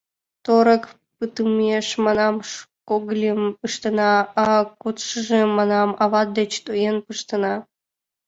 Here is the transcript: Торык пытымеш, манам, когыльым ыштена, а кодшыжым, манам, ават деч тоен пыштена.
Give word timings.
Торык 0.45 0.83
пытымеш, 1.17 1.87
манам, 2.05 2.35
когыльым 2.89 3.41
ыштена, 3.67 4.13
а 4.43 4.45
кодшыжым, 4.81 5.49
манам, 5.59 5.89
ават 6.03 6.29
деч 6.37 6.51
тоен 6.65 6.97
пыштена. 7.05 7.55